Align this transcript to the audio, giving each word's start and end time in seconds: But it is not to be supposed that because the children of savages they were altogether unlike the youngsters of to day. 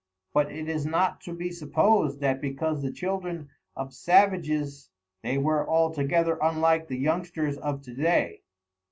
But 0.33 0.51
it 0.51 0.67
is 0.67 0.83
not 0.83 1.21
to 1.25 1.31
be 1.31 1.51
supposed 1.51 2.21
that 2.21 2.41
because 2.41 2.81
the 2.81 2.91
children 2.91 3.49
of 3.75 3.93
savages 3.93 4.89
they 5.21 5.37
were 5.37 5.69
altogether 5.69 6.39
unlike 6.41 6.87
the 6.87 6.97
youngsters 6.97 7.59
of 7.59 7.83
to 7.83 7.93
day. 7.93 8.41